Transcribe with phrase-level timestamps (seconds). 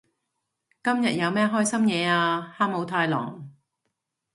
[0.83, 3.51] 今日有咩開心嘢啊哈姆太郎？